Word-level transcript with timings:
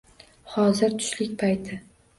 Hozir 0.53 0.97
tushlik 1.03 1.39
payti 1.45 1.83